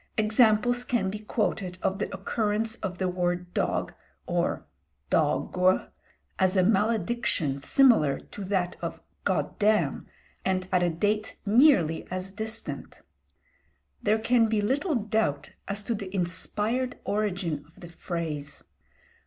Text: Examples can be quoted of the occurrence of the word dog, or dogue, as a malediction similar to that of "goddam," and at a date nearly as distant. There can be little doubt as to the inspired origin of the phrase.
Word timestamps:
Examples 0.17 0.83
can 0.83 1.11
be 1.11 1.19
quoted 1.19 1.77
of 1.83 1.99
the 1.99 2.11
occurrence 2.11 2.73
of 2.77 2.97
the 2.97 3.07
word 3.07 3.53
dog, 3.53 3.93
or 4.25 4.65
dogue, 5.11 5.83
as 6.39 6.57
a 6.57 6.63
malediction 6.63 7.59
similar 7.59 8.19
to 8.19 8.43
that 8.45 8.77
of 8.81 8.99
"goddam," 9.25 10.07
and 10.43 10.67
at 10.71 10.81
a 10.81 10.89
date 10.89 11.37
nearly 11.45 12.07
as 12.09 12.31
distant. 12.31 13.01
There 14.01 14.17
can 14.17 14.47
be 14.47 14.59
little 14.59 14.95
doubt 14.95 15.51
as 15.67 15.83
to 15.83 15.93
the 15.93 16.09
inspired 16.15 16.97
origin 17.05 17.63
of 17.67 17.81
the 17.81 17.87
phrase. 17.89 18.63